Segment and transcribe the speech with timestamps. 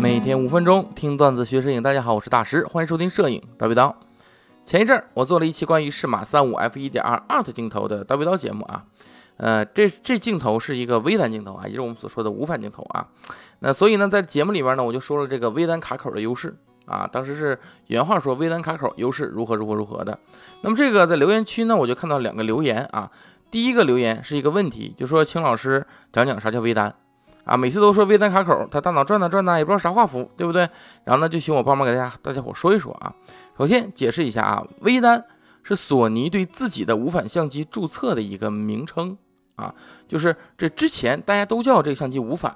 [0.00, 3.94] 每天五分钟听段子学摄影，大家好，我是大师，欢迎收听摄影叨逼叨。
[4.64, 8.82] 前一阵儿我做了一期关于适马三五 f 一点二 art 镜头的叨逼叨节目啊，
[9.36, 13.08] 呃，这这镜头是一个微单镜头啊，也就是我们所说的无反镜头啊。
[13.58, 16.56] 那所以呢，在节目里边呢，我就说了这个微单卡口的优势
[16.86, 17.58] 啊，当时是
[17.88, 20.18] 原话说微单卡口优势如何如何如何的。
[20.62, 23.10] 那么这个在留言区呢，我就看到两个留言啊，
[23.50, 26.94] 第一个留言是一个问题，就说请老师讲讲啥叫微单。
[27.50, 30.60] 啊，每次都说微单卡口，他大脑转呐转呐，也不知道啥画幅，对不对？
[31.02, 33.12] 然后呢，就请我帮忙给大家大家伙说一说啊。
[33.58, 35.24] 首先解释一下啊，微单
[35.64, 39.18] 是索尼对自己的无反相机注册的一个名称
[39.56, 39.74] 啊，
[40.06, 42.54] 就是这之前大家都叫这个相机无反，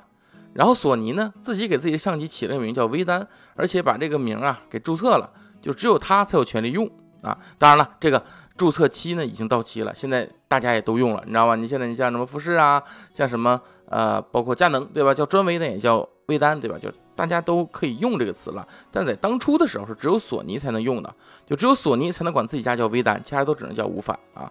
[0.52, 3.26] 然后索尼呢自己给自己的相机起了个名叫微单，
[3.56, 5.28] 而且把这个名啊给注册了，
[5.60, 6.88] 就只有他才有权利用
[7.22, 7.36] 啊。
[7.58, 8.22] 当然了，这个
[8.56, 11.56] 注册期呢已经到期了，现在大家也都用了，你知道吧？
[11.56, 12.80] 你现在你像什么富士啊，
[13.12, 13.60] 像什么。
[13.86, 15.12] 呃，包括佳能，对吧？
[15.12, 16.78] 叫专微的也叫微单，对吧？
[16.78, 18.66] 就大家都可以用这个词了。
[18.90, 21.14] 但在当初的时候是只有索尼才能用的，
[21.46, 24.50] 就只有索尼才能管自己家叫微单，其他都只能叫无反啊。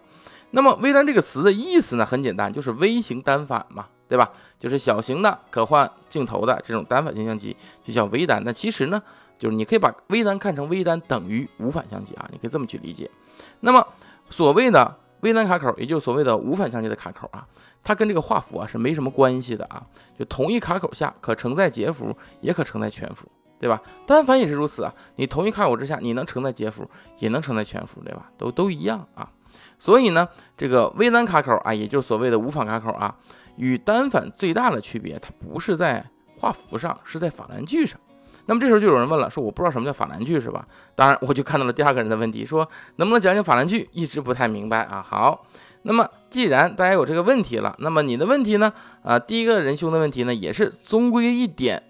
[0.52, 4.30] 那么微单这个词的意思呢，很简单，就是微型单反嘛，对吧？
[4.58, 8.42] 就是小型的可换镜头的这种单反型相机就叫微单。
[8.44, 9.02] 那其实呢，
[9.38, 13.10] 就是你可以把微单看成微单等于无反相机啊，你可以这么去理解。
[13.60, 13.86] 那么
[14.30, 14.96] 所谓的。
[15.24, 17.46] 微单卡口，也就是所谓的无反相机的卡口啊，
[17.82, 19.82] 它跟这个画幅啊是没什么关系的啊。
[20.18, 23.26] 就同一卡口下，可承载截幅，也可承载全幅，
[23.58, 23.80] 对吧？
[24.06, 24.94] 单反也是如此啊。
[25.16, 26.86] 你同一卡口之下，你能承载截幅，
[27.20, 28.30] 也能承载全幅，对吧？
[28.36, 29.30] 都都一样啊。
[29.78, 33.16] 所以呢，这个微单卡口啊，也就是所谓的无反卡口啊，
[33.56, 36.04] 与单反最大的区别，它不是在
[36.38, 37.98] 画幅上，是在法兰距上。
[38.46, 40.66] 那么这时候就有人问了，说我不知道什么叫法兰距是吧？
[40.94, 43.88] 当然，我就看到了第二个人的问题，说能不能讲讲法兰距？
[43.92, 45.04] 一直不太明白啊。
[45.06, 45.46] 好，
[45.82, 48.72] 那么既然大家有这个问题了，那么你的问题呢？
[49.02, 51.82] 啊，第一个仁兄的问题呢，也是终归一点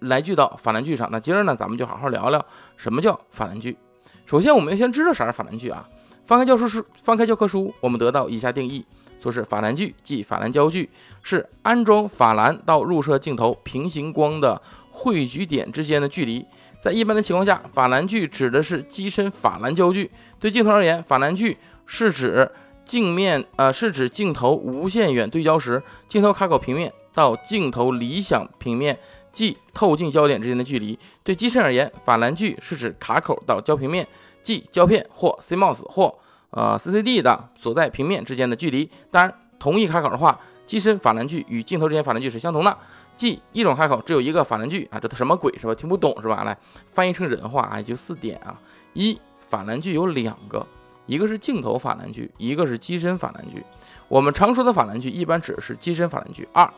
[0.00, 1.08] 来聚到法兰距上。
[1.12, 2.44] 那今儿呢，咱们就好好聊聊
[2.76, 3.76] 什么叫法兰距。
[4.24, 5.88] 首先，我们要先知道啥是法兰距啊。
[6.24, 8.84] 翻开教书书，翻开教科书，我们得到以下定义。
[9.20, 10.88] 说是法兰距，即法兰焦距，
[11.22, 14.60] 是安装法兰到入射镜头平行光的
[14.98, 16.44] 汇聚点之间的距离。
[16.80, 20.10] 在一般的情况下，法兰距指的是机身法兰焦距。
[20.40, 22.50] 对镜头而言，法兰距是指
[22.84, 28.98] 镜面，呃，是指镜头无限远对焦时，镜头卡口平面到镜头理想平面，
[29.30, 30.98] 即透镜焦点之间的距离。
[31.22, 34.06] 对机身而言，法兰距是指卡口到焦平面，
[34.42, 36.12] 即胶片或 CMOS 或
[36.50, 42.78] 呃，CCD 的所在平面之间的距离，当然，同一卡口的话，机身法兰距与镜头之间法兰距是相同的，
[43.16, 45.74] 即一种卡口只有一个法兰距啊，这都什么鬼是吧？
[45.74, 46.44] 听不懂是吧？
[46.44, 46.54] 来
[46.92, 48.60] 翻译成人话啊，也就四点啊：
[48.92, 50.66] 一，法兰距有两个，
[51.06, 53.64] 一个是镜头法兰距，一个是机身法兰距。
[54.08, 56.46] 我们常说的法兰距一般指的是机身法兰距。
[56.52, 56.70] 二，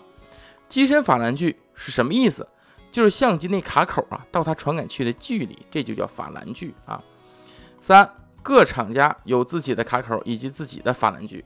[0.68, 2.46] 机身法兰距是什么意思？
[2.92, 7.02] 就是相机那卡口啊到它传感器的距离，这就叫法兰距啊。
[7.80, 8.08] 三。
[8.42, 11.44] 各厂家有自己的卡口以及自己的法兰距，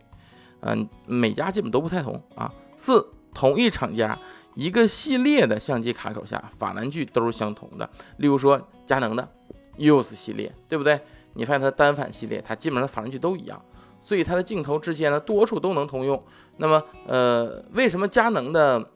[0.65, 2.53] 嗯，每家基本都不太同啊。
[2.77, 4.19] 四，同一厂家
[4.55, 7.89] 一个系列的相机卡口下法兰距都是相同的。
[8.17, 9.29] 例如说佳能的
[9.77, 11.01] EOS 系列，对不对？
[11.35, 13.63] 你发现它单反系列，它基本上法兰距都一样，
[13.99, 16.21] 所以它的镜头之间呢多处都能通用。
[16.57, 18.91] 那么，呃，为什么佳能的，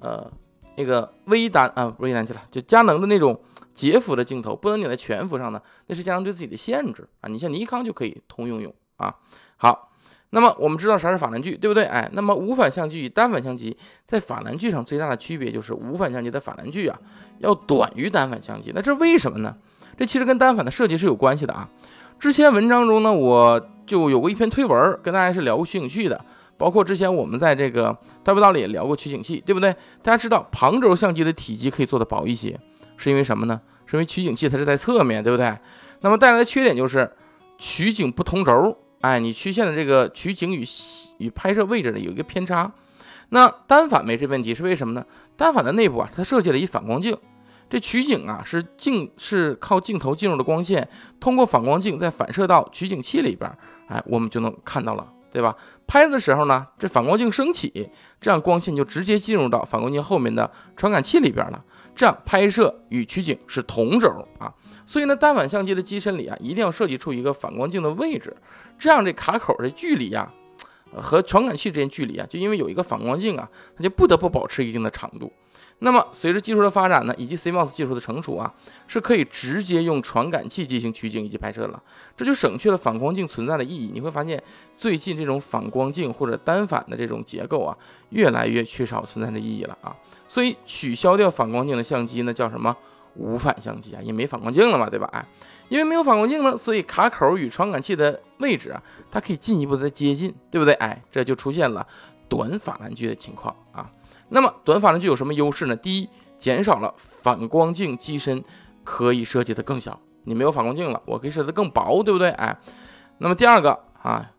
[0.00, 0.32] 呃，
[0.76, 3.40] 那个微单啊，微单去了，就佳能的那种。
[3.74, 7.28] 截幅的镜头不能拧在全幅上呢，那是佳能对自己的限制啊。
[7.30, 9.16] 你像尼康就可以通用用啊。
[9.56, 9.91] 好，
[10.34, 11.84] 那么我们知道啥是法兰距，对不对？
[11.84, 13.76] 哎，那么无反相机与单反相机
[14.06, 16.98] 在法兰距上最大的区别就是无反相机的法兰距啊
[17.38, 18.72] 要短于单反相机。
[18.74, 19.54] 那这为什么呢？
[19.98, 21.68] 这其实跟单反的设计是有关系的啊。
[22.18, 26.24] 之前文章中呢，我就有过一篇推文跟大家是聊过取景器的，
[26.56, 27.94] 包括之前我们在这个
[28.24, 29.70] 大不道里也聊过取景器，对不对？
[30.02, 32.58] 大家知道旁轴相机的体积可以做的薄一些。
[32.96, 33.60] 是因为什么呢？
[33.84, 35.54] 是因为取景器它是在侧面对不对？
[36.00, 37.10] 那么带来的缺点就是
[37.58, 40.64] 取景不同轴，哎，你曲线的这个取景与
[41.18, 42.72] 与拍摄位置呢有一个偏差。
[43.30, 45.04] 那单反没这问题是为什么呢？
[45.36, 47.16] 单反的内部啊，它设计了一反光镜，
[47.68, 50.88] 这取景啊是镜是靠镜头进入的光线，
[51.18, 53.50] 通过反光镜再反射到取景器里边，
[53.88, 55.12] 哎，我们就能看到了。
[55.32, 55.56] 对吧？
[55.86, 57.90] 拍的时候呢，这反光镜升起，
[58.20, 61.64] 这样光线就直接进入到反光镜后面的传感器里边了。
[61.94, 64.08] 这样拍摄与取景是同轴
[64.38, 64.52] 啊。
[64.86, 68.36] 所以呢，单反相机的机身里啊，一定要设计出一个反光镜的位置，
[68.78, 70.32] 这样这卡口的距离呀，
[71.00, 75.32] 和传感器之间距离啊，就因为有一个反光镜啊，它就不得不保持一定的长度。
[75.78, 78.54] 那么随着技术的发展呢，以及 CMOS 技术的成熟啊，
[78.86, 81.82] 是可以直接用传感器进行取景以及拍摄了，
[82.16, 83.90] 这就省去了反光镜存在的意义。
[83.92, 84.40] 你会发现，
[84.76, 87.76] 最近这种反光镜或者单反的这种结构啊，
[88.10, 89.96] 越来越缺少存在的意义了啊。
[90.28, 92.76] 所以取消掉反光镜的相机呢，叫什么
[93.14, 94.00] 无反相机啊？
[94.02, 95.08] 也没反光镜了嘛，对吧？
[95.12, 95.26] 哎，
[95.68, 100.74] 因为没有反光镜呢，所以卡口与传感器的位置啊，它可以进一步的接近，对不对？
[100.74, 101.86] 哎，这就出现了
[102.28, 103.90] 短法兰距的情况啊。
[104.28, 105.76] 那么短法兰距有什么优势呢？
[105.76, 108.42] 第一，减少了反光镜机身
[108.82, 112.30] 可以设计的更小，你没有反光镜了，我可以设计更薄，对不对？
[112.30, 112.58] 哎，
[113.18, 114.30] 那么第二个啊，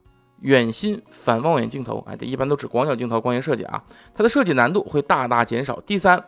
[0.42, 3.84] 远心反望远镜头，哎，这一般都指广角镜头光学设计啊，
[4.16, 5.80] 它的设计难度会大大减少。
[5.82, 6.22] 第三，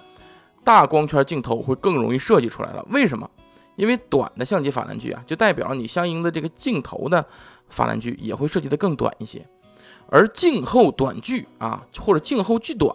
[0.66, 2.86] 大光圈镜头会更容易设计出来了。
[2.90, 3.30] 为什么？
[3.78, 7.26] 因为短的相机法兰距啊，就代表你相应的这个镜头的
[7.70, 9.46] 法兰距也会设计的更短一些。
[10.10, 12.94] 而镜后短距啊，或者镜后距短，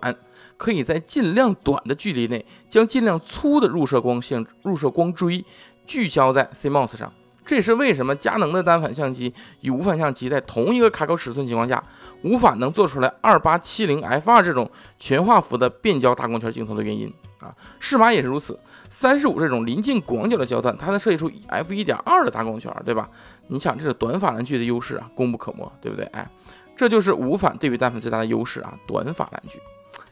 [0.57, 5.45] 可以在尽量短的距离内，将尽量粗的入射光线、入射光锥
[5.87, 7.13] 聚焦在 CMOS 上。
[7.51, 11.83] 这也是为什么佳能的单反相机与无反相机在同一个卡口尺寸情况下，
[12.23, 14.71] 无法能做出来二八七零 f 二这种
[15.01, 17.53] 全画幅的变焦大光圈镜头的原因啊。
[17.81, 18.57] 适马也是如此，
[18.89, 23.11] 三十五这种临近广角的焦段，它能设计出 f 一点二的大光圈，对吧？
[23.49, 26.07] 你想，这是短法兰距的优势啊，功不可没，对不对？
[26.13, 26.31] 哎。
[26.77, 29.59] 这就是无反对比单反最大的优势啊，短法兰距。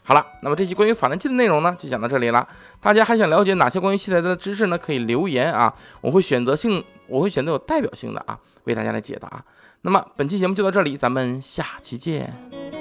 [0.08, 2.48] 好了，那么这期关于法兰基的内容呢，就讲到这里了。
[2.80, 4.78] 大家还想了解哪些关于器材的知识呢？
[4.78, 5.70] 可以留言啊，
[6.00, 9.44] 我会选择性，我会选择有代表性的啊，为大家来解答。
[9.82, 12.77] 那么本期节目就到这里，咱们下期见。